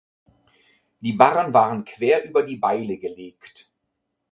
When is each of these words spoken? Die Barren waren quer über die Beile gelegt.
Die 1.01 1.13
Barren 1.13 1.53
waren 1.53 1.85
quer 1.85 2.25
über 2.27 2.41
die 2.41 2.55
Beile 2.57 2.97
gelegt. 2.97 3.69